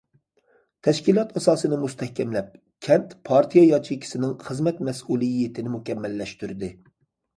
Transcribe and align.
تەشكىلات 0.85 1.35
ئاساسىنى 1.41 1.77
مۇستەھكەملەپ، 1.81 2.49
كەنت 2.87 3.13
پارتىيە 3.29 3.65
ياچېيكىسىنىڭ 3.73 4.35
خىزمەت 4.49 4.81
مەسئۇلىيىتىنى 4.89 5.75
مۇكەممەللەشتۈردى. 5.75 6.73